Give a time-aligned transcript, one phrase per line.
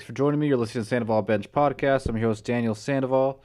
[0.00, 0.48] Thanks for joining me.
[0.48, 2.08] You're listening to Sandoval Bench Podcast.
[2.08, 3.42] I'm your host, Daniel Sandoval.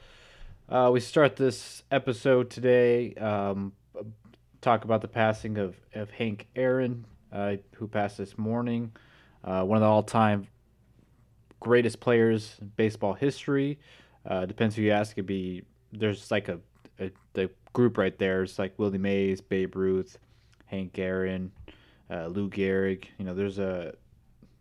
[0.70, 3.74] Uh, we start this episode today, um,
[4.62, 8.90] talk about the passing of, of Hank Aaron, uh, who passed this morning.
[9.44, 10.46] Uh, one of the all time
[11.60, 13.78] greatest players in baseball history.
[14.24, 15.12] Uh, depends who you ask.
[15.12, 15.62] It'd be
[15.92, 16.58] there's like a,
[16.98, 18.44] a the group right there.
[18.44, 20.16] It's like Willie Mays, Babe Ruth,
[20.64, 21.52] Hank Aaron,
[22.10, 23.04] uh, Lou Gehrig.
[23.18, 23.92] You know, there's a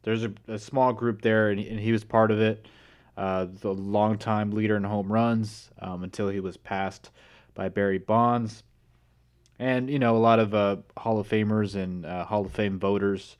[0.05, 2.67] there's a, a small group there, and he, and he was part of it.
[3.17, 7.09] Uh, the longtime leader in home runs um, until he was passed
[7.55, 8.63] by Barry Bonds.
[9.57, 12.77] And, you know, a lot of uh, Hall of Famers and uh, Hall of Fame
[12.77, 13.37] voters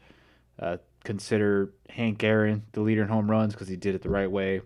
[0.57, 4.31] uh, consider Hank Aaron the leader in home runs because he did it the right
[4.31, 4.61] way.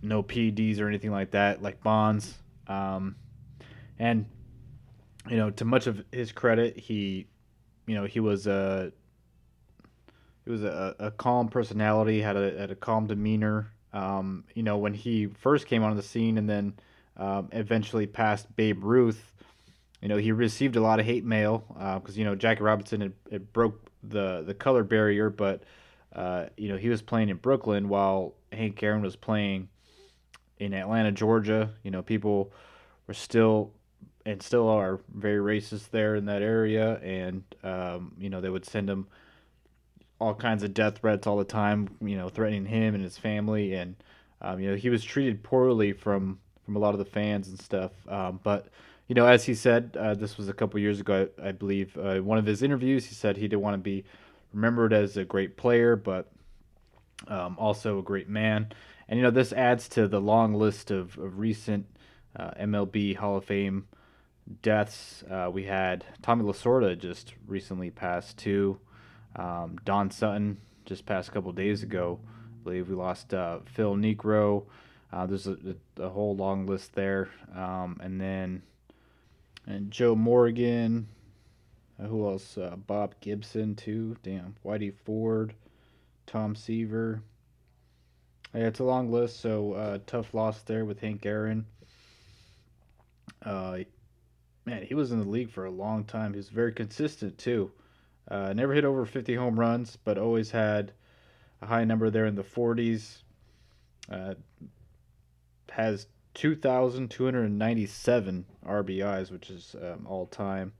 [0.00, 2.36] No PEDs or anything like that, like Bonds.
[2.68, 3.16] Um,
[3.98, 4.26] and,
[5.28, 7.26] you know, to much of his credit, he,
[7.86, 8.92] you know, he was a
[10.48, 13.70] he was a, a calm personality, had a, had a calm demeanor.
[13.92, 16.72] Um, you know, when he first came onto the scene and then
[17.18, 19.34] um, eventually passed Babe Ruth,
[20.00, 21.64] you know, he received a lot of hate mail
[22.02, 25.64] because, uh, you know, Jackie Robinson had, had, broke the, the color barrier, but,
[26.14, 29.68] uh, you know, he was playing in Brooklyn while Hank Aaron was playing
[30.58, 31.74] in Atlanta, Georgia.
[31.82, 32.54] You know, people
[33.06, 33.72] were still
[34.24, 36.94] and still are very racist there in that area.
[37.00, 39.08] And, um, you know, they would send him–
[40.20, 43.74] all kinds of death threats all the time, you know, threatening him and his family,
[43.74, 43.96] and
[44.40, 47.60] um, you know he was treated poorly from from a lot of the fans and
[47.60, 47.92] stuff.
[48.08, 48.68] Um, but
[49.06, 51.96] you know, as he said, uh, this was a couple years ago, I, I believe.
[51.96, 54.04] Uh, one of his interviews, he said he didn't want to be
[54.52, 56.30] remembered as a great player, but
[57.26, 58.68] um, also a great man.
[59.08, 61.86] And you know, this adds to the long list of, of recent
[62.36, 63.88] uh, MLB Hall of Fame
[64.62, 65.24] deaths.
[65.30, 68.78] Uh, we had Tommy Lasorda just recently passed too.
[69.36, 72.18] Um, Don Sutton just passed a couple days ago.
[72.24, 74.64] I believe we lost uh, Phil Niekro.
[75.12, 75.56] Uh, there's a,
[75.98, 78.62] a, whole long list there, um, and then
[79.66, 81.08] and Joe Morgan.
[81.98, 82.58] Uh, who else?
[82.58, 84.16] Uh, Bob Gibson too.
[84.22, 85.54] Damn, Whitey Ford,
[86.26, 87.22] Tom Seaver.
[88.54, 89.40] Yeah, it's a long list.
[89.40, 91.66] So uh, tough loss there with Hank Aaron.
[93.42, 93.78] Uh,
[94.64, 96.32] man, he was in the league for a long time.
[96.32, 97.70] He was very consistent too.
[98.30, 100.92] Uh, never hit over 50 home runs, but always had
[101.62, 103.22] a high number there in the 40s.
[104.10, 104.34] Uh,
[105.70, 110.72] has 2,297 RBIs, which is um, all time.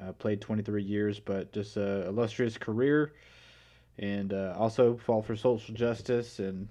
[0.00, 3.12] Uh, played 23 years, but just a illustrious career,
[3.98, 6.38] and uh, also fought for social justice.
[6.38, 6.68] And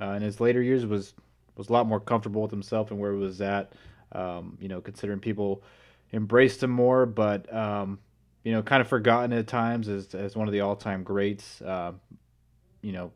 [0.00, 1.12] uh, in his later years, was
[1.56, 3.72] was a lot more comfortable with himself and where he was at.
[4.12, 5.64] Um, you know, considering people
[6.12, 7.98] embraced him more, but um,
[8.44, 11.60] you know, kind of forgotten at times as as one of the all time greats.
[11.62, 11.92] Uh,
[12.82, 13.12] you know,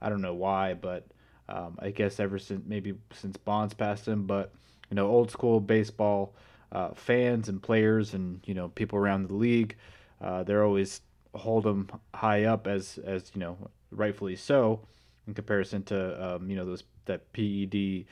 [0.00, 1.06] I don't know why, but
[1.48, 4.52] um, I guess ever since maybe since Bonds passed him, but
[4.90, 6.34] you know, old school baseball
[6.70, 9.76] uh, fans and players and you know people around the league,
[10.20, 11.00] uh, they're always
[11.34, 13.56] hold him high up as as you know
[13.90, 14.80] rightfully so
[15.26, 18.04] in comparison to um, you know those that PED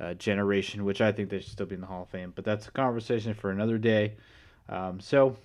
[0.00, 2.32] uh, generation, which I think they should still be in the Hall of Fame.
[2.34, 4.14] But that's a conversation for another day.
[4.68, 5.36] Um, so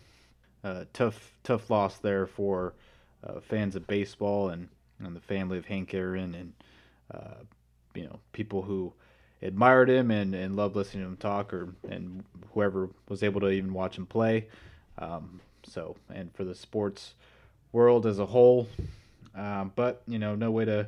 [0.64, 2.74] uh, tough tough loss there for
[3.26, 4.70] uh, fans of baseball and,
[5.00, 6.54] and the family of Hank Aaron and
[7.14, 7.44] uh,
[7.94, 8.94] you know people who
[9.42, 12.24] admired him and, and loved listening to him talk or and
[12.54, 14.48] whoever was able to even watch him play.
[14.98, 17.14] Um, so and for the sports
[17.72, 18.68] world as a whole,
[19.36, 20.88] um, but you know no way to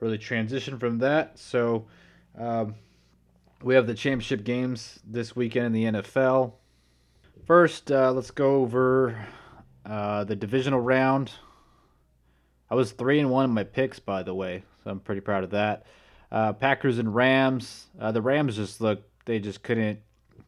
[0.00, 1.38] really transition from that.
[1.38, 1.86] So
[2.38, 2.74] um,
[3.62, 6.52] we have the championship games this weekend in the NFL.
[7.46, 9.24] First, uh, let's go over
[9.84, 11.30] uh, the divisional round.
[12.68, 15.44] I was three and one in my picks, by the way, so I'm pretty proud
[15.44, 15.86] of that.
[16.32, 17.86] Uh, Packers and Rams.
[18.00, 20.00] Uh, the Rams just look they just couldn't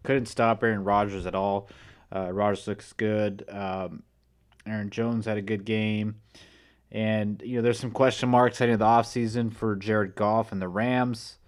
[0.02, 1.68] couldn't stop Aaron Rodgers at all.
[2.12, 3.44] Uh, Rodgers looks good.
[3.48, 4.02] Um,
[4.66, 6.16] Aaron Jones had a good game.
[6.90, 10.60] And, you know, there's some question marks heading into the offseason for Jared Goff and
[10.60, 11.38] the Rams.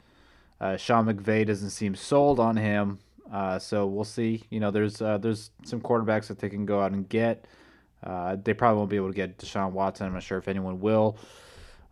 [0.61, 3.01] Uh, Sean McVay doesn't seem sold on him.
[3.33, 4.43] Uh, so we'll see.
[4.51, 7.47] You know, there's uh, there's some quarterbacks that they can go out and get.
[8.03, 10.07] Uh, they probably won't be able to get Deshaun Watson.
[10.07, 11.19] I'm not sure if anyone will.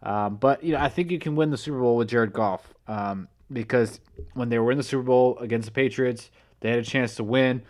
[0.02, 2.72] Um, but you know, I think you can win the Super Bowl with Jared Goff
[2.86, 4.00] um, because
[4.34, 6.30] when they were in the Super Bowl against the Patriots,
[6.60, 7.62] they had a chance to win.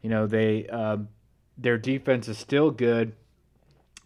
[0.00, 1.08] You know, they um,
[1.56, 3.14] their defense is still good.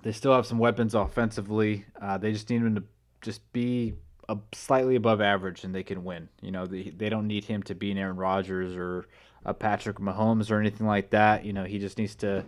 [0.03, 1.87] They still have some weapons offensively.
[2.01, 2.85] Uh, they just need them to
[3.23, 3.95] just be
[4.29, 6.29] a slightly above average and they can win.
[6.41, 9.07] You know, they, they don't need him to be an Aaron Rodgers or
[9.45, 11.45] a Patrick Mahomes or anything like that.
[11.45, 12.45] You know, he just needs to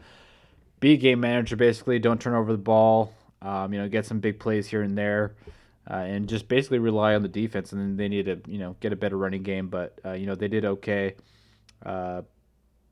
[0.81, 1.99] be a game manager basically.
[1.99, 3.13] Don't turn over the ball.
[3.41, 5.35] Um, you know, get some big plays here and there,
[5.89, 7.71] uh, and just basically rely on the defense.
[7.71, 9.69] And then they need to you know get a better running game.
[9.69, 11.15] But uh, you know they did okay.
[11.87, 12.23] Uh,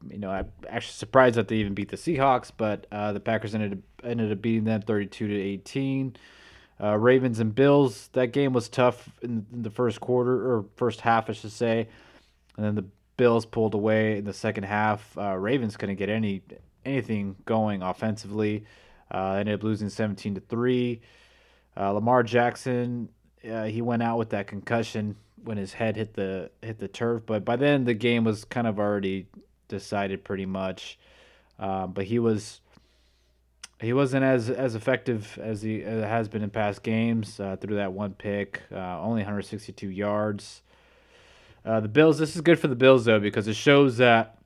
[0.09, 3.55] you know, I'm actually surprised that they even beat the Seahawks, but uh, the Packers
[3.55, 6.17] ended up, ended up beating them 32 to 18.
[6.81, 8.09] Uh, Ravens and Bills.
[8.13, 11.89] That game was tough in, in the first quarter or first half, I should say,
[12.57, 12.85] and then the
[13.17, 15.17] Bills pulled away in the second half.
[15.17, 16.43] Uh, Ravens couldn't get any
[16.85, 18.65] anything going offensively.
[19.11, 21.01] Uh, ended up losing 17 to three.
[21.77, 23.09] Uh, Lamar Jackson,
[23.49, 27.23] uh, he went out with that concussion when his head hit the hit the turf,
[27.25, 29.27] but by then the game was kind of already
[29.69, 30.99] decided pretty much.
[31.59, 32.61] Um, but he was
[33.81, 37.39] he wasn't as as effective as he as has been in past games.
[37.39, 40.63] Uh, through that one pick, uh, only 162 yards.
[41.65, 42.19] Uh, the Bills.
[42.19, 44.39] This is good for the Bills though because it shows that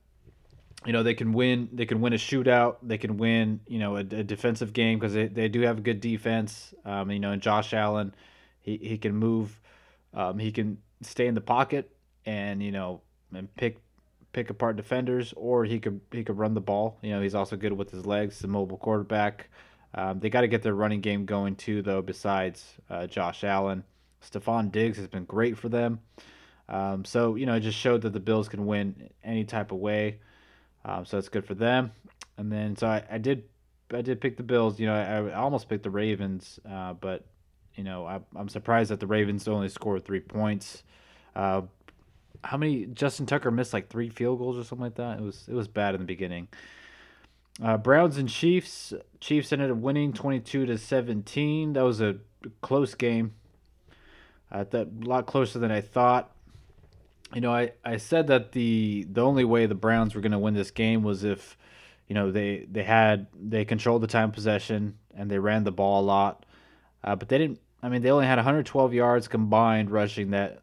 [0.85, 1.69] you know they can win.
[1.71, 2.77] They can win a shootout.
[2.83, 5.81] They can win you know a, a defensive game because they, they do have a
[5.81, 6.73] good defense.
[6.83, 8.13] Um, you know, and Josh Allen,
[8.59, 9.59] he he can move.
[10.13, 11.89] Um, he can stay in the pocket
[12.25, 13.01] and you know
[13.33, 13.77] and pick
[14.33, 16.97] pick apart defenders, or he could he could run the ball.
[17.01, 18.39] You know, he's also good with his legs.
[18.39, 19.49] The mobile quarterback.
[19.93, 22.01] Um, they got to get their running game going too, though.
[22.01, 23.83] Besides uh, Josh Allen,
[24.23, 25.99] Stefon Diggs has been great for them.
[26.69, 29.79] Um, so you know, it just showed that the Bills can win any type of
[29.79, 30.19] way.
[30.85, 31.91] Um, so that's good for them.
[32.37, 33.43] And then so I, I did
[33.93, 34.79] I did pick the Bills.
[34.79, 37.25] You know, I, I almost picked the Ravens, uh, but
[37.75, 40.83] you know I, am surprised that the Ravens only scored three points.
[41.35, 41.63] Uh,
[42.43, 45.19] how many Justin Tucker missed like three field goals or something like that.
[45.19, 46.47] It was it was bad in the beginning.
[47.61, 48.93] Uh, Browns and Chiefs.
[49.19, 51.73] Chiefs ended up winning 22 to 17.
[51.73, 52.17] That was a
[52.61, 53.33] close game.
[54.51, 56.31] Uh, that a lot closer than I thought.
[57.33, 60.39] You know, I, I said that the the only way the Browns were going to
[60.39, 61.57] win this game was if,
[62.07, 66.01] you know, they they had they controlled the time possession and they ran the ball
[66.01, 66.45] a lot,
[67.03, 67.59] uh, but they didn't.
[67.83, 70.61] I mean, they only had 112 yards combined rushing that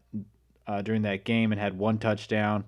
[0.69, 2.63] uh, during that game and had one touchdown.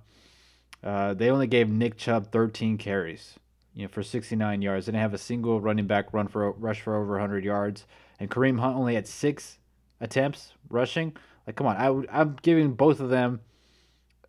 [0.83, 3.35] Uh, they only gave Nick Chubb 13 carries,
[3.75, 4.87] you know, for 69 yards.
[4.87, 7.85] They didn't have a single running back run for rush for over 100 yards,
[8.19, 9.59] and Kareem Hunt only had six
[9.99, 11.15] attempts rushing.
[11.45, 13.41] Like, come on, I would, I'm giving both of them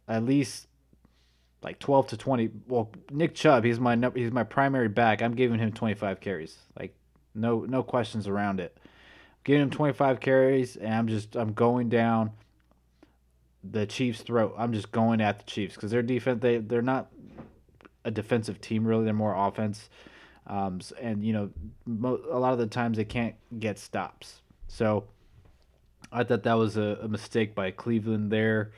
[0.07, 0.67] at least
[1.63, 2.51] like 12 to 20.
[2.69, 5.23] Well, Nick Chubb, he's my he's my primary back.
[5.23, 6.59] I'm giving him 25 carries.
[6.79, 6.95] Like,
[7.35, 8.77] no no questions around it.
[8.77, 12.33] I'm giving him 25 carries, and I'm just I'm going down
[13.64, 14.55] the Chiefs' throat.
[14.59, 17.09] I'm just going at the Chiefs because their defense they they're not
[18.05, 19.05] a defensive team really.
[19.05, 19.88] They're more offense,
[20.47, 21.50] um, and you know
[21.87, 24.43] mo- a lot of the times they can't get stops.
[24.69, 25.05] So
[26.11, 28.73] I thought that was a, a mistake by Cleveland there.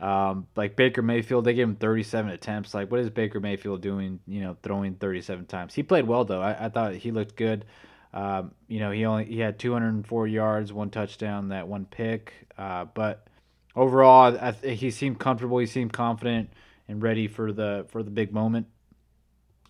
[0.00, 2.74] Um, like Baker Mayfield, they gave him 37 attempts.
[2.74, 4.20] Like, what is Baker Mayfield doing?
[4.26, 5.74] You know, throwing 37 times.
[5.74, 6.42] He played well though.
[6.42, 7.64] I, I thought he looked good.
[8.12, 12.32] Um, you know, he only he had 204 yards, one touchdown, that one pick.
[12.56, 13.26] Uh, but
[13.76, 15.58] overall, I he seemed comfortable.
[15.58, 16.50] He seemed confident
[16.88, 18.66] and ready for the for the big moment.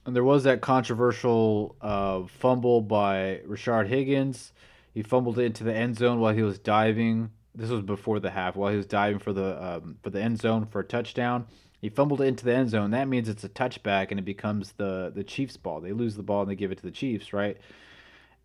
[0.07, 4.52] And there was that controversial uh, fumble by Rashard Higgins.
[4.93, 7.31] He fumbled into the end zone while he was diving.
[7.55, 8.55] This was before the half.
[8.55, 11.47] While he was diving for the um, for the end zone for a touchdown,
[11.81, 12.90] he fumbled into the end zone.
[12.90, 15.81] That means it's a touchback and it becomes the the Chiefs' ball.
[15.81, 17.57] They lose the ball and they give it to the Chiefs, right?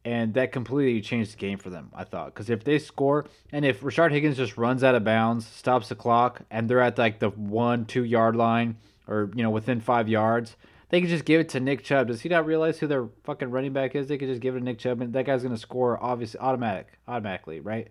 [0.06, 1.89] And that completely changed the game for them.
[1.94, 5.48] I thought because if they score and if Rashard Higgins just runs out of bounds,
[5.48, 8.77] stops the clock, and they're at like the one two yard line
[9.08, 10.56] or you know within five yards,
[10.89, 12.08] they could just give it to Nick Chubb.
[12.08, 14.08] Does he not realize who their fucking running back is?
[14.08, 16.98] They could just give it to Nick Chubb, and that guy's gonna score obviously automatic
[17.08, 17.89] automatically, right?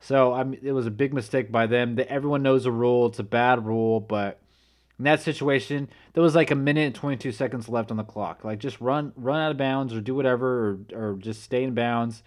[0.00, 1.98] So I mean, it was a big mistake by them.
[2.08, 3.06] Everyone knows the rule.
[3.06, 4.41] It's a bad rule, but
[5.02, 8.44] in that situation, there was like a minute and 22 seconds left on the clock.
[8.44, 11.74] Like just run run out of bounds or do whatever or, or just stay in
[11.74, 12.22] bounds.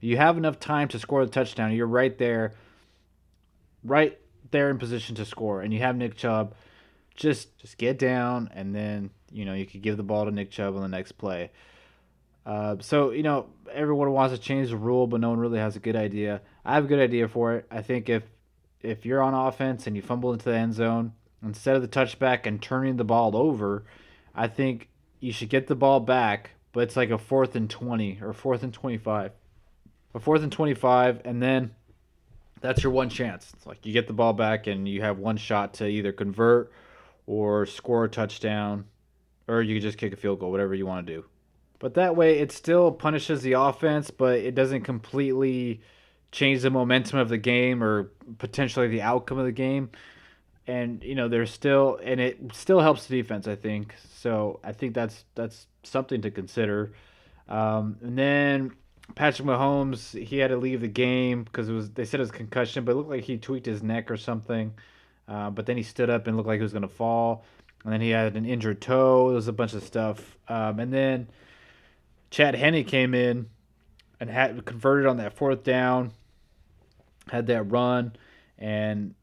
[0.00, 1.72] You have enough time to score the touchdown.
[1.72, 2.52] You're right there,
[3.82, 4.18] right
[4.50, 6.54] there in position to score, and you have Nick Chubb.
[7.16, 10.50] Just just get down, and then you know you could give the ball to Nick
[10.50, 11.50] Chubb on the next play.
[12.44, 15.74] Uh, so you know everyone wants to change the rule, but no one really has
[15.74, 16.42] a good idea.
[16.66, 17.66] I have a good idea for it.
[17.70, 18.24] I think if
[18.82, 22.46] if you're on offense and you fumble into the end zone, instead of the touchback
[22.46, 23.84] and turning the ball over,
[24.34, 24.88] I think
[25.20, 28.62] you should get the ball back, but it's like a fourth and 20 or fourth
[28.62, 29.32] and 25.
[30.12, 31.72] A fourth and 25, and then
[32.60, 33.52] that's your one chance.
[33.54, 36.72] It's like you get the ball back and you have one shot to either convert
[37.26, 38.86] or score a touchdown,
[39.46, 41.24] or you can just kick a field goal, whatever you want to do.
[41.78, 45.80] But that way, it still punishes the offense, but it doesn't completely
[46.32, 49.90] change the momentum of the game or potentially the outcome of the game
[50.70, 54.72] and you know there's still and it still helps the defense i think so i
[54.72, 56.92] think that's that's something to consider
[57.48, 58.70] um, and then
[59.14, 62.30] Patrick Mahomes, he had to leave the game because it was they said it was
[62.30, 64.72] concussion, but it looked like he tweaked his neck or something.
[65.28, 67.44] Uh, but then he stood up and looked like he was going to fall.
[67.84, 69.28] And then he had an injured toe.
[69.28, 70.36] There was a bunch of stuff.
[70.48, 71.28] Um, and then
[72.30, 73.48] Chad Henne came in
[74.18, 76.12] and had converted on that fourth down,
[77.30, 78.12] had that run,
[78.58, 79.14] and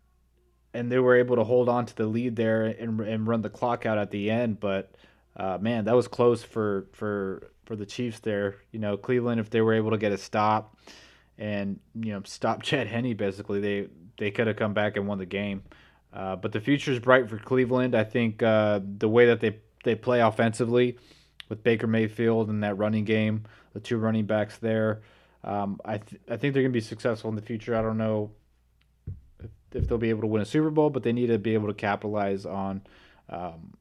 [0.73, 3.49] and they were able to hold on to the lead there and, and run the
[3.49, 4.59] clock out at the end.
[4.59, 4.91] But
[5.35, 8.55] uh, man, that was close for for for the Chiefs there.
[8.71, 10.77] You know, Cleveland, if they were able to get a stop
[11.37, 15.17] and you know stop Chad Henne, basically they they could have come back and won
[15.17, 15.63] the game.
[16.13, 17.93] Uh, but the future is bright for Cleveland.
[17.93, 20.97] I think uh, the way that they they play offensively
[21.49, 23.43] with Baker Mayfield and that running game,
[23.73, 25.01] the two running backs there,
[25.43, 27.75] um, I th- I think they're gonna be successful in the future.
[27.75, 28.31] I don't know
[29.73, 31.67] if, they'll be able to win a Super Bowl, but they need to be able
[31.67, 32.81] to capitalize on
[33.29, 33.73] um,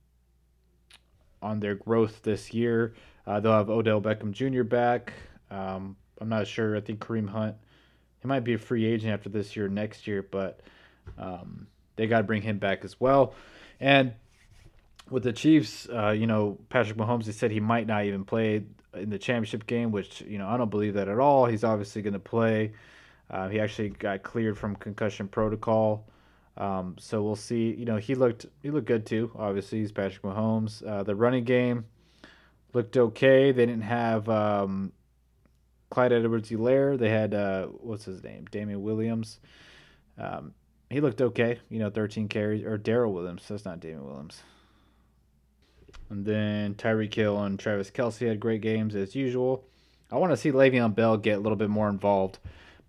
[1.42, 2.94] on their growth this year.
[3.26, 4.62] Uh, they'll have Odell Beckham Jr.
[4.62, 5.12] back.
[5.50, 6.76] Um, I'm not sure.
[6.76, 7.56] I think Kareem Hunt,
[8.20, 10.60] he might be a free agent after this year, next year, but
[11.18, 11.66] um,
[11.96, 13.34] they got to bring him back as well.
[13.80, 14.14] And
[15.10, 18.64] with the Chiefs, uh, you know, Patrick Mahomes, they said he might not even play
[18.94, 21.46] in the championship game, which, you know, I don't believe that at all.
[21.46, 22.72] He's obviously going to play.
[23.30, 26.06] Uh, he actually got cleared from concussion protocol.
[26.56, 27.74] Um, so we'll see.
[27.74, 29.30] You know, he looked he looked good too.
[29.36, 30.86] Obviously, he's Patrick Mahomes.
[30.86, 31.84] Uh, the running game
[32.72, 33.52] looked okay.
[33.52, 34.92] They didn't have um,
[35.90, 36.98] Clyde Edwards-Helaire.
[36.98, 39.40] They had uh, what's his name, Damien Williams.
[40.18, 40.54] Um,
[40.90, 41.58] he looked okay.
[41.68, 43.44] You know, 13 carries or Darrel Williams.
[43.48, 44.42] That's not Damien Williams.
[46.10, 49.64] And then Tyreek Hill and Travis Kelce had great games as usual.
[50.10, 52.38] I want to see Le'Veon Bell get a little bit more involved,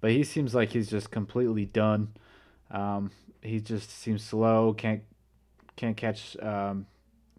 [0.02, 2.10] but he seems like he's just completely done.
[2.72, 3.12] Um,
[3.42, 4.74] he just seems slow.
[4.74, 5.02] Can't
[5.76, 6.38] can't catch.
[6.38, 6.86] Um,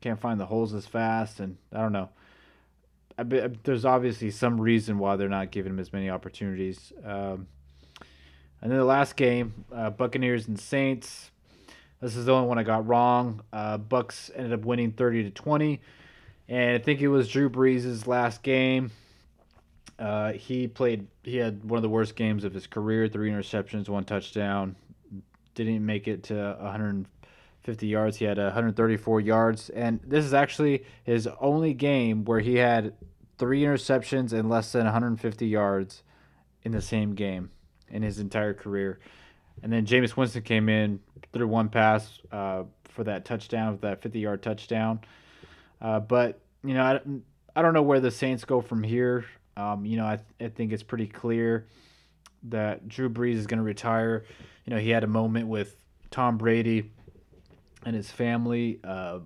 [0.01, 2.09] can't find the holes as fast, and I don't know.
[3.17, 6.93] I be, there's obviously some reason why they're not giving him as many opportunities.
[7.05, 7.49] Um,
[8.61, 11.31] and then the last game, uh, Buccaneers and Saints.
[12.01, 13.43] This is the only one I got wrong.
[13.53, 15.81] Uh, Bucks ended up winning 30 to 20,
[16.49, 18.93] and I think it was Drew Brees' last game.
[19.99, 21.07] Uh, he played.
[21.25, 23.09] He had one of the worst games of his career.
[23.09, 24.77] Three interceptions, one touchdown.
[25.55, 28.17] Didn't make it to 150 yards.
[28.17, 32.95] He had 134 yards, and this is actually his only game where he had
[33.39, 36.03] three interceptions and less than 150 yards
[36.63, 37.51] in the same game
[37.89, 39.01] in his entire career.
[39.63, 41.01] And then Jameis Winston came in,
[41.33, 45.01] threw one pass uh, for that touchdown, that 50 yard touchdown.
[45.81, 47.01] Uh, but, you know, I,
[47.57, 49.25] I don't know where the Saints go from here.
[49.59, 51.67] Um, you know, I, I think it's pretty clear
[52.45, 54.25] that Drew Brees is going to retire.
[54.65, 55.75] You know, he had a moment with
[56.11, 56.91] Tom Brady
[57.85, 59.19] and his family uh,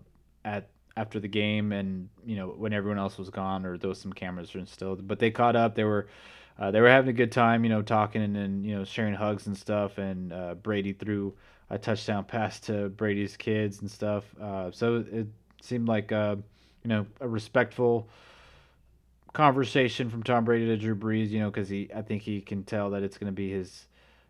[0.45, 4.13] at after the game, and you know when everyone else was gone, or was some
[4.13, 5.75] cameras installed, but they caught up.
[5.75, 6.09] They were
[6.59, 9.15] uh, they were having a good time, you know, talking and, and you know sharing
[9.15, 9.99] hugs and stuff.
[9.99, 11.35] And uh, Brady threw
[11.71, 14.25] a touchdown pass to Brady's kids and stuff.
[14.41, 15.27] Uh, so it
[15.61, 16.37] seemed like uh,
[16.85, 18.09] you know a respectful
[19.33, 21.31] conversation from Tom Brady to Drew Brees.
[21.31, 23.87] You know, because he I think he can tell that it's going to be his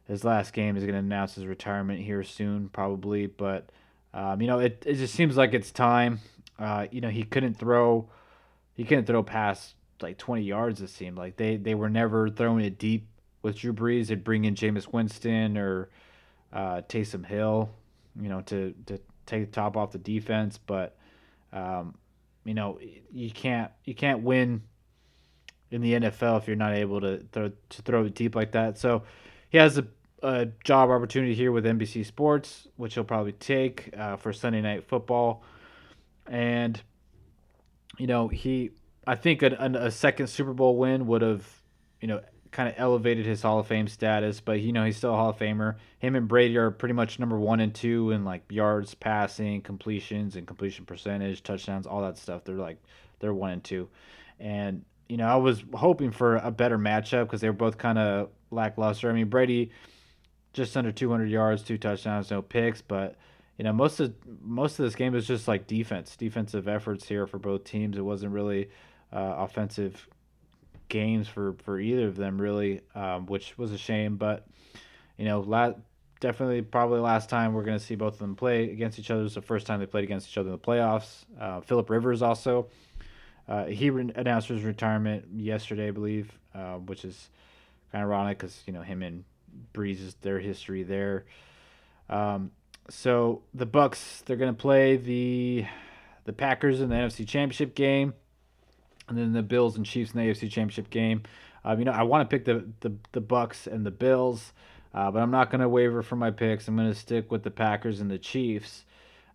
[0.07, 0.75] his last game.
[0.75, 3.27] He's going to announce his retirement here soon, probably.
[3.27, 3.71] But
[4.15, 6.21] um, you know, it it just seems like it's time.
[6.59, 8.09] Uh, you know, he couldn't throw
[8.75, 10.81] he couldn't throw past like 20 yards.
[10.81, 13.09] It seemed like they they were never throwing it deep
[13.43, 14.09] with Drew Brees.
[14.09, 15.91] They'd bring in Jameis Winston or
[16.53, 17.71] uh, Taysom Hill,
[18.21, 20.59] you know, to to take the top off the defense.
[20.59, 20.97] But
[21.53, 21.95] um,
[22.45, 22.79] you know,
[23.13, 24.63] you can't you can't win
[25.73, 28.79] in the NFL if you're not able to throw to throw deep like that.
[28.79, 29.03] So
[29.51, 29.87] he has a,
[30.23, 34.85] a job opportunity here with NBC Sports, which he'll probably take uh, for Sunday Night
[34.87, 35.43] Football,
[36.27, 36.81] and
[37.99, 38.71] you know he
[39.07, 41.45] I think a, a, second Super Bowl win would have,
[42.01, 42.21] you know,
[42.53, 44.41] kind of elevated his Hall of Fame status.
[44.41, 45.77] But you know, he's still a Hall of Famer.
[45.99, 50.37] Him and Brady are pretty much number one and two in like yards, passing, completions,
[50.37, 52.45] and completion percentage, touchdowns, all that stuff.
[52.45, 52.81] They're like
[53.19, 53.89] they're one and two,
[54.39, 57.99] and you know, I was hoping for a better matchup because they were both kind
[57.99, 59.11] of lackluster.
[59.11, 59.71] I mean, Brady
[60.55, 63.17] just under 200 yards, two touchdowns, no picks, but
[63.59, 67.27] you know, most of most of this game was just like defense, defensive efforts here
[67.27, 67.99] for both teams.
[67.99, 68.71] It wasn't really
[69.13, 70.09] uh, offensive
[70.89, 74.17] games for, for either of them, really, um, which was a shame.
[74.17, 74.47] But,
[75.19, 75.75] you know, la-
[76.21, 79.25] definitely probably last time we're going to see both of them play against each other.
[79.25, 81.27] It's the first time they played against each other in the playoffs.
[81.39, 82.69] Uh, Philip Rivers also.
[83.49, 87.29] Uh, he re- announced his retirement yesterday, I believe, uh, which is
[87.91, 89.25] kind of ironic because, you know, him and
[89.75, 91.25] Brees is their history there.
[92.09, 92.51] Um,
[92.89, 95.67] so the Bucks, they're to play the
[96.25, 98.15] the Packers in the NFC Championship game
[99.09, 101.23] and then the Bills and Chiefs in the AFC Championship game.
[101.65, 104.53] Um, you know, I want to pick the, the the Bucks and the Bills,
[104.95, 106.67] uh, but I'm not to waver from my picks.
[106.67, 108.85] I'm to stick with the Packers and the Chiefs.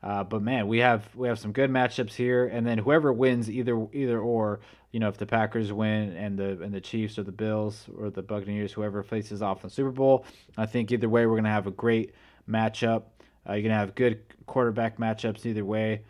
[0.03, 3.49] Uh, but man, we have we have some good matchups here, and then whoever wins
[3.49, 4.59] either either or,
[4.91, 8.09] you know, if the Packers win and the and the Chiefs or the Bills or
[8.09, 10.25] the Buccaneers, whoever faces off in the Super Bowl,
[10.55, 12.13] I think either way we're gonna have a great
[12.47, 13.03] matchup.
[13.47, 16.03] Uh, you're gonna have good quarterback matchups either way.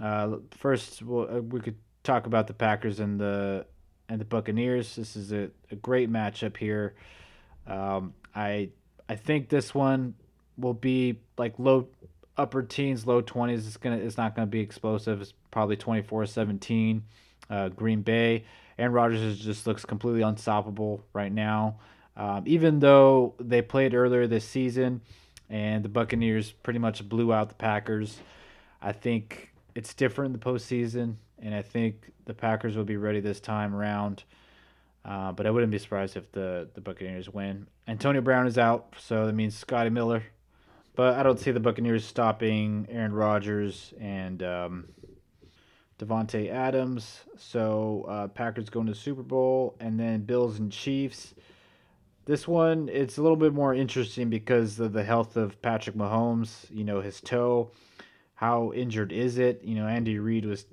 [0.00, 3.66] Uh, first, we'll, uh, we could talk about the Packers and the
[4.08, 4.94] and the Buccaneers.
[4.96, 6.94] This is a, a great matchup here.
[7.66, 8.70] Um, I
[9.08, 10.14] I think this one
[10.58, 11.88] will be like low
[12.36, 13.66] upper teens, low 20s.
[13.66, 15.20] It's gonna it's not gonna be explosive.
[15.20, 17.02] It's probably 24-17.
[17.48, 18.44] Uh, Green Bay.
[18.78, 21.78] Aaron Rodgers just looks completely unstoppable right now.
[22.16, 25.00] Um, even though they played earlier this season
[25.48, 28.18] and the Buccaneers pretty much blew out the Packers,
[28.82, 33.20] I think it's different in the postseason, and I think the Packers will be ready
[33.20, 34.24] this time around.
[35.04, 37.68] Uh, but I wouldn't be surprised if the, the Buccaneers win.
[37.86, 40.24] Antonio Brown is out, so that means Scotty Miller
[40.96, 44.88] but I don't see the Buccaneers stopping Aaron Rodgers and um,
[45.98, 47.20] Davante Adams.
[47.38, 51.34] So uh, Packers going to Super Bowl, and then Bills and Chiefs.
[52.24, 56.68] This one it's a little bit more interesting because of the health of Patrick Mahomes.
[56.70, 57.70] You know his toe.
[58.34, 59.62] How injured is it?
[59.62, 60.64] You know Andy Reid was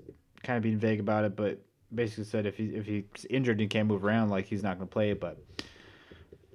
[0.41, 1.59] kind of being vague about it, but
[1.93, 4.87] basically said if he if he's injured and can't move around, like he's not going
[4.87, 5.13] to play.
[5.13, 5.37] But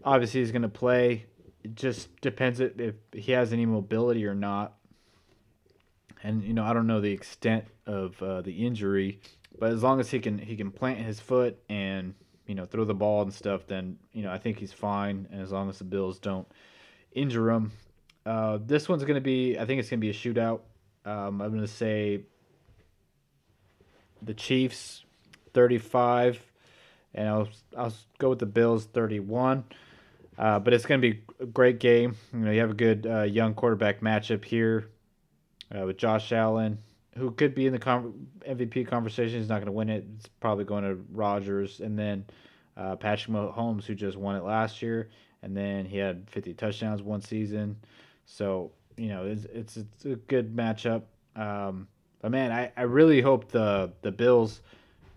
[0.03, 1.27] obviously he's going to play
[1.63, 4.75] it just depends if he has any mobility or not.
[6.23, 9.21] And you know, I don't know the extent of uh, the injury,
[9.59, 12.15] but as long as he can he can plant his foot and
[12.47, 15.29] you know throw the ball and stuff, then you know I think he's fine.
[15.31, 16.47] And as long as the Bills don't
[17.13, 17.73] injure him,
[18.27, 20.61] uh, this one's gonna be I think it's gonna be a shootout.
[21.05, 22.23] Um, I'm gonna say
[24.23, 25.05] the Chiefs
[25.55, 26.41] 35,
[27.15, 29.65] and I'll I'll go with the Bills 31.
[30.39, 32.15] Uh, but it's going to be a great game.
[32.33, 34.89] You know, you have a good uh, young quarterback matchup here
[35.77, 36.79] uh, with Josh Allen,
[37.17, 39.41] who could be in the con- MVP conversation.
[39.41, 40.07] He's not going to win it.
[40.17, 42.25] It's probably going to Rodgers, and then
[42.77, 45.11] uh, Patrick Mahomes, who just won it last year,
[45.43, 47.77] and then he had 50 touchdowns one season.
[48.25, 51.03] So you know, it's it's, it's a good matchup.
[51.37, 51.89] Um,
[52.21, 54.61] but man, I, I really hope the the Bills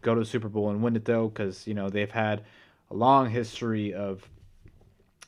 [0.02, 2.44] go to the Super Bowl and win it though, because you know they've had
[2.90, 4.28] a long history of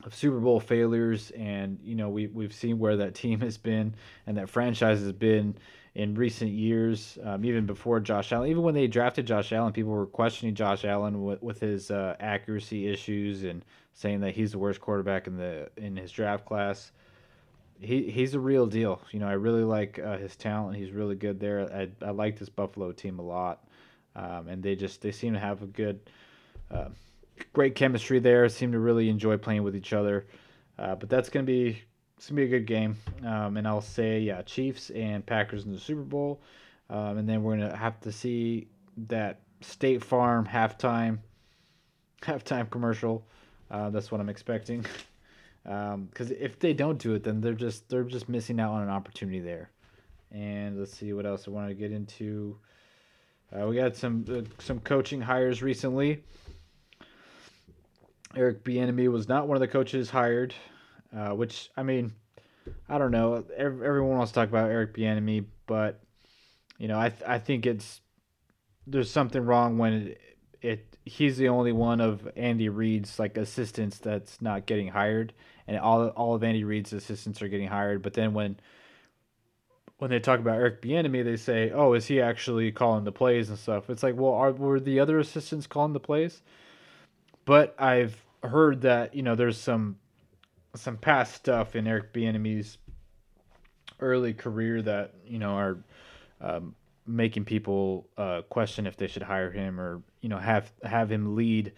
[0.04, 3.94] of Super Bowl failures, and you know we we've seen where that team has been
[4.26, 5.56] and that franchise has been
[5.94, 8.50] in recent years, um, even before Josh Allen.
[8.50, 12.16] Even when they drafted Josh Allen, people were questioning Josh Allen with, with his uh,
[12.18, 16.92] accuracy issues and saying that he's the worst quarterback in the in his draft class.
[17.78, 19.00] He he's a real deal.
[19.12, 20.76] You know, I really like uh, his talent.
[20.76, 21.72] He's really good there.
[21.72, 23.64] I I like this Buffalo team a lot,
[24.16, 26.00] um, and they just they seem to have a good.
[26.70, 26.88] Uh,
[27.52, 28.48] great chemistry there.
[28.48, 30.26] Seem to really enjoy playing with each other.
[30.78, 31.82] Uh, but that's gonna be
[32.16, 32.96] it's gonna be a good game.
[33.24, 36.40] Um, and I'll say yeah, Chiefs and Packers in the Super Bowl.
[36.90, 38.68] Um, and then we're gonna have to see
[39.08, 41.18] that State Farm halftime
[42.22, 43.26] halftime commercial.
[43.70, 44.84] Uh, that's what I'm expecting.
[45.62, 48.82] Because um, if they don't do it, then they're just they're just missing out on
[48.82, 49.70] an opportunity there.
[50.30, 52.58] And let's see what else I want to get into.
[53.54, 56.22] Uh, we got some uh, some coaching hires recently.
[58.36, 60.54] Eric Bieniemy was not one of the coaches hired,
[61.16, 62.12] uh, which I mean,
[62.88, 63.44] I don't know.
[63.56, 66.00] Everyone wants to talk about Eric Bieniemy, but
[66.78, 68.00] you know, I th- I think it's
[68.86, 70.20] there's something wrong when it,
[70.60, 75.32] it he's the only one of Andy Reid's like assistants that's not getting hired,
[75.66, 78.02] and all all of Andy Reid's assistants are getting hired.
[78.02, 78.58] But then when
[79.98, 83.48] when they talk about Eric Bieniemy, they say, "Oh, is he actually calling the plays
[83.48, 86.42] and stuff?" It's like, well, are were the other assistants calling the plays?
[87.44, 89.96] But I've heard that you know there's some
[90.76, 92.78] some past stuff in Eric Bieniemy's
[94.00, 95.78] early career that you know are
[96.40, 96.74] um,
[97.06, 101.36] making people uh, question if they should hire him or you know have have him
[101.36, 101.72] lead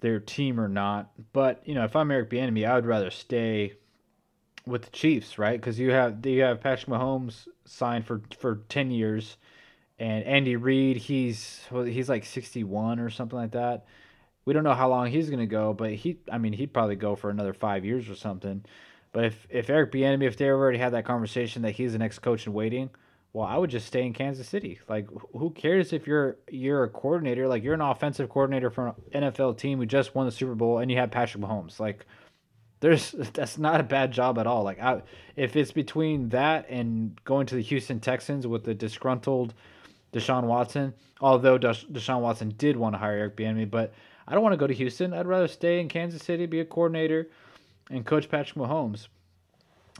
[0.00, 1.10] their team or not.
[1.32, 3.74] But you know, if I'm Eric Bieniemy, I would rather stay
[4.66, 5.58] with the Chiefs, right?
[5.58, 9.36] Because you have you have Patrick Mahomes signed for for ten years,
[9.98, 13.86] and Andy Reid, he's he's like 61 or something like that
[14.48, 16.96] we don't know how long he's going to go, but he, I mean, he'd probably
[16.96, 18.64] go for another five years or something.
[19.12, 22.20] But if if Eric Bieniemy, if they already had that conversation that he's the next
[22.20, 22.88] coach in waiting,
[23.34, 24.80] well, I would just stay in Kansas City.
[24.88, 25.06] Like,
[25.36, 27.46] who cares if you're you're a coordinator?
[27.46, 30.78] Like, you're an offensive coordinator for an NFL team who just won the Super Bowl,
[30.78, 31.78] and you have Patrick Mahomes.
[31.78, 32.06] Like,
[32.80, 34.62] there's that's not a bad job at all.
[34.62, 35.02] Like, I,
[35.36, 39.52] if it's between that and going to the Houston Texans with the disgruntled
[40.14, 43.92] Deshaun Watson, although Deshaun Watson did want to hire Eric Bieniemy, but
[44.28, 45.14] I don't want to go to Houston.
[45.14, 47.28] I'd rather stay in Kansas City, be a coordinator,
[47.90, 49.08] and coach Patrick Mahomes.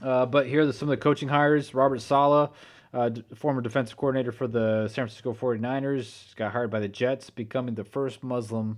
[0.03, 1.75] Uh, but here are some of the coaching hires.
[1.75, 2.51] Robert Saleh,
[2.93, 7.75] uh, former defensive coordinator for the San Francisco 49ers, got hired by the Jets, becoming
[7.75, 8.77] the first Muslim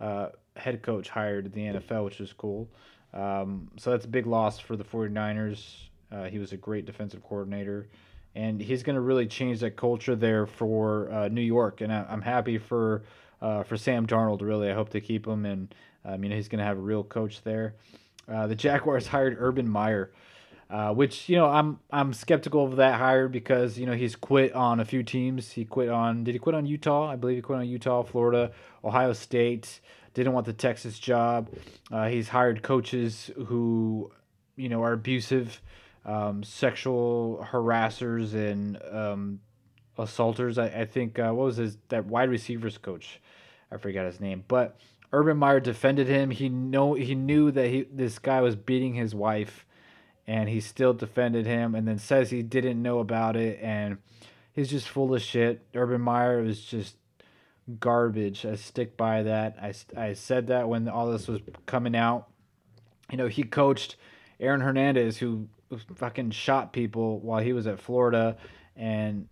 [0.00, 2.68] uh, head coach hired in the NFL, which is cool.
[3.14, 5.74] Um, so that's a big loss for the 49ers.
[6.10, 7.86] Uh, he was a great defensive coordinator,
[8.34, 11.82] and he's going to really change that culture there for uh, New York.
[11.82, 13.04] And I, am happy for
[13.40, 14.42] uh, for Sam Darnold.
[14.42, 15.74] Really, I hope to keep him, and
[16.04, 17.74] um, you know he's going to have a real coach there.
[18.28, 20.12] Uh, the Jaguars hired Urban Meyer.
[20.70, 24.52] Uh, which you know I'm I'm skeptical of that hire because you know he's quit
[24.52, 25.50] on a few teams.
[25.50, 27.08] He quit on did he quit on Utah?
[27.08, 28.52] I believe he quit on Utah, Florida,
[28.84, 29.80] Ohio State.
[30.12, 31.48] Didn't want the Texas job.
[31.90, 34.12] Uh, he's hired coaches who
[34.56, 35.62] you know are abusive,
[36.04, 39.40] um, sexual harassers and um,
[39.98, 40.58] assaulters.
[40.58, 43.20] I, I think uh, what was his that wide receivers coach?
[43.70, 44.78] I forgot his name, but
[45.12, 46.30] Urban Meyer defended him.
[46.30, 49.64] He know he knew that he this guy was beating his wife
[50.26, 53.98] and he still defended him and then says he didn't know about it and
[54.52, 55.66] he's just full of shit.
[55.74, 56.96] Urban Meyer was just
[57.80, 58.44] garbage.
[58.44, 59.56] I stick by that.
[59.60, 62.28] I, I said that when all this was coming out.
[63.10, 63.96] You know, he coached
[64.38, 65.48] Aaron Hernandez, who
[65.94, 68.36] fucking shot people while he was at Florida.
[68.76, 69.28] And,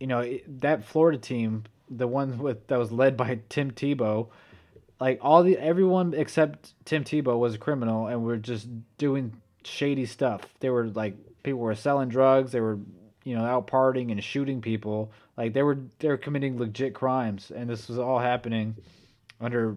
[0.00, 4.28] you know, that Florida team, the one with that was led by Tim Tebow,
[5.00, 10.06] like all the everyone except Tim Tebow was a criminal and we're just doing shady
[10.06, 10.42] stuff.
[10.60, 12.52] They were like people were selling drugs.
[12.52, 12.78] They were
[13.24, 15.12] you know out partying and shooting people.
[15.36, 18.76] Like they were they were committing legit crimes, and this was all happening
[19.40, 19.76] under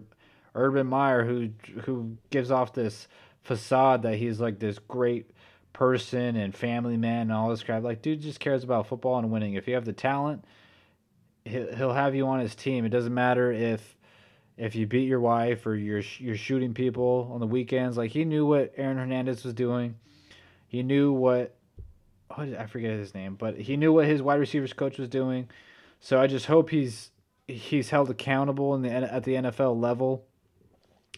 [0.54, 1.50] Urban Meyer, who
[1.82, 3.08] who gives off this
[3.42, 5.30] facade that he's like this great
[5.72, 7.82] person and family man and all this crap.
[7.82, 9.54] Like, dude just cares about football and winning.
[9.54, 10.44] If you have the talent,
[11.44, 12.84] he'll have you on his team.
[12.84, 13.96] It doesn't matter if
[14.56, 17.96] if you beat your wife or you're you're shooting people on the weekends.
[17.96, 19.96] Like he knew what Aaron Hernandez was doing.
[20.68, 21.54] He knew what
[22.30, 25.48] oh, I forget his name, but he knew what his wide receivers coach was doing.
[26.00, 27.10] So I just hope he's
[27.46, 30.24] he's held accountable in the at the NFL level.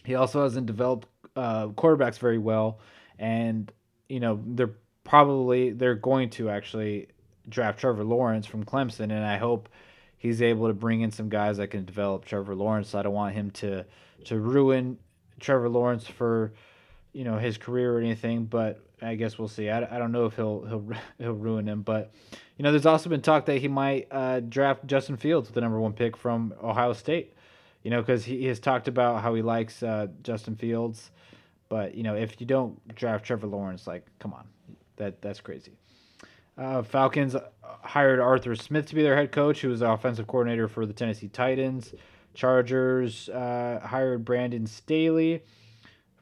[0.03, 2.79] He also hasn't developed uh, quarterbacks very well,
[3.17, 3.71] and
[4.09, 7.07] you know they're probably they're going to actually
[7.47, 9.69] draft Trevor Lawrence from Clemson, and I hope
[10.17, 12.89] he's able to bring in some guys that can develop Trevor Lawrence.
[12.89, 13.85] So I don't want him to
[14.25, 14.97] to ruin
[15.39, 16.53] Trevor Lawrence for
[17.13, 18.45] you know his career or anything.
[18.45, 19.69] But I guess we'll see.
[19.69, 20.89] I, I don't know if he'll he'll
[21.19, 21.81] he'll ruin him.
[21.81, 22.11] But
[22.57, 25.61] you know, there's also been talk that he might uh, draft Justin Fields, with the
[25.61, 27.33] number one pick from Ohio State.
[27.83, 31.11] You know, because he, he has talked about how he likes uh, Justin Fields.
[31.69, 34.45] But you know, if you don't draft Trevor Lawrence, like, come on,
[34.97, 35.73] that that's crazy.
[36.57, 37.35] Uh, Falcons
[37.81, 40.93] hired Arthur Smith to be their head coach, who was the offensive coordinator for the
[40.93, 41.93] Tennessee Titans.
[42.33, 45.43] Chargers uh, hired Brandon Staley,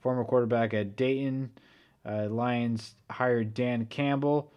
[0.02, 1.52] former quarterback at Dayton.
[2.06, 4.52] Uh, Lions hired Dan Campbell.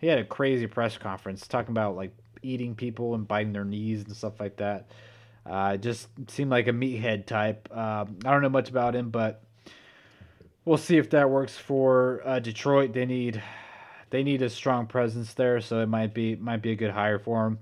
[0.00, 4.04] He had a crazy press conference talking about like eating people and biting their knees
[4.04, 4.90] and stuff like that.
[5.44, 7.68] Uh, just seemed like a meathead type.
[7.76, 9.42] Um, I don't know much about him, but
[10.64, 12.92] we'll see if that works for uh, Detroit.
[12.92, 13.42] They need
[14.10, 17.18] they need a strong presence there, so it might be might be a good hire
[17.18, 17.58] for them.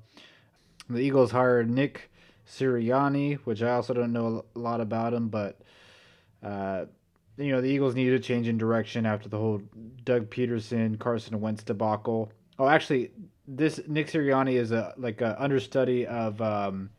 [0.91, 2.11] The Eagles hired Nick
[2.49, 5.61] Sirianni, which I also don't know a lot about him, but
[6.43, 6.87] uh,
[7.37, 9.61] you know the Eagles needed a change in direction after the whole
[10.05, 12.33] Doug Pederson Carson Wentz debacle.
[12.59, 13.13] Oh, actually,
[13.47, 16.91] this Nick Sirianni is a like a understudy of um,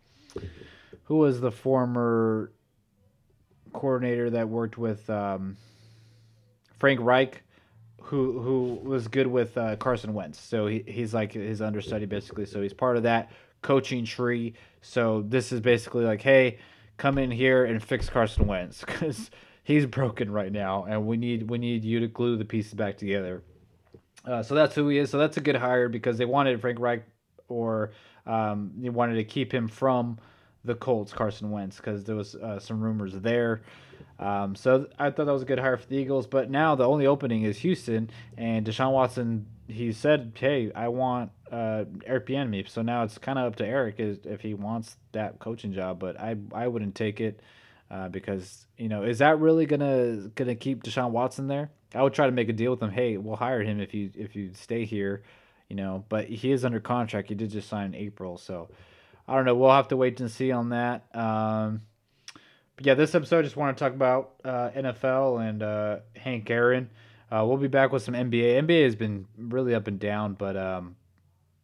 [1.03, 2.51] who was the former
[3.73, 5.57] coordinator that worked with um,
[6.79, 7.43] Frank Reich
[8.09, 10.39] who who was good with uh, Carson Wentz.
[10.41, 12.45] So he, he's like his understudy basically.
[12.45, 14.55] So he's part of that coaching tree.
[14.81, 16.57] So this is basically like, hey,
[16.97, 19.29] come in here and fix Carson Wentz because
[19.63, 22.97] he's broken right now, and we need we need you to glue the pieces back
[22.97, 23.43] together.
[24.25, 25.09] Uh, so that's who he is.
[25.11, 27.03] So that's a good hire because they wanted Frank Reich
[27.47, 27.91] or
[28.25, 30.17] um, they wanted to keep him from
[30.65, 33.61] the Colts, Carson Wentz, because there was uh, some rumors there.
[34.19, 36.27] Um, so I thought that was a good hire for the Eagles.
[36.27, 39.47] But now the only opening is Houston, and Deshaun Watson.
[39.67, 43.65] He said, "Hey, I want uh, Eric Bieniemy." So now it's kind of up to
[43.65, 45.99] Eric if he wants that coaching job.
[45.99, 47.39] But I I wouldn't take it
[47.89, 51.71] uh, because you know is that really gonna gonna keep Deshaun Watson there?
[51.95, 52.91] I would try to make a deal with him.
[52.91, 55.23] Hey, we'll hire him if you if you stay here,
[55.69, 56.03] you know.
[56.09, 57.29] But he is under contract.
[57.29, 58.69] He did just sign in April, so
[59.27, 59.55] I don't know.
[59.55, 61.03] We'll have to wait and see on that.
[61.15, 61.81] Um,
[62.79, 66.49] but yeah, this episode I just want to talk about uh, NFL and uh, Hank
[66.49, 66.89] Aaron.
[67.29, 68.63] Uh, we'll be back with some NBA.
[68.63, 70.95] NBA has been really up and down, but um,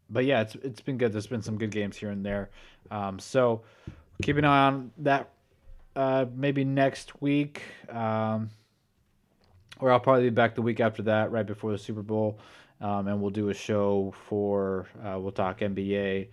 [0.10, 1.14] but yeah, it's it's been good.
[1.14, 2.50] There's been some good games here and there.
[2.92, 3.62] Um, so
[4.24, 5.30] keep an eye on that
[5.96, 7.62] uh, maybe next week.
[7.90, 8.50] Um,
[9.80, 12.40] or I'll probably be back the week after that, right before the Super Bowl,
[12.82, 16.28] um, and we'll do a show for uh, we'll talk NBA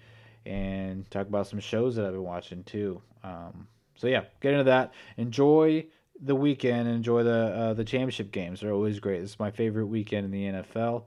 [0.44, 3.00] and talk about some shows that I've been watching too.
[3.22, 4.92] Um, so yeah, get into that.
[5.16, 5.86] Enjoy
[6.20, 6.88] the weekend.
[6.88, 8.60] Enjoy the uh, the championship games.
[8.60, 9.20] They're always great.
[9.20, 11.04] This is my favorite weekend in the NFL.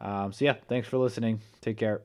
[0.00, 1.40] Um, so yeah, thanks for listening.
[1.60, 2.02] Take care.